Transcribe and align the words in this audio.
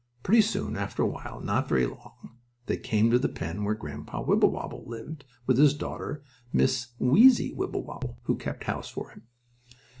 Pretty 0.23 0.41
soon, 0.41 0.75
after 0.77 1.03
awhile, 1.03 1.41
not 1.41 1.69
very 1.69 1.85
long, 1.85 2.39
they 2.65 2.75
came 2.75 3.11
to 3.11 3.19
the 3.19 3.29
pen 3.29 3.63
where 3.63 3.75
Grandpa 3.75 4.23
Wibblewobble 4.23 4.83
lived 4.87 5.25
with 5.45 5.59
his 5.59 5.75
daughter, 5.75 6.23
Miss 6.51 6.93
Weezy 6.99 7.53
Wibblewobble, 7.53 8.17
who 8.23 8.35
kept 8.35 8.63
house 8.63 8.89
for 8.89 9.11
him. 9.11 9.27